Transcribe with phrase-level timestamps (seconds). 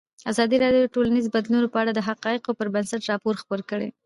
[0.31, 3.89] ازادي راډیو د ټولنیز بدلون په اړه د حقایقو پر بنسټ راپور خپور کړی.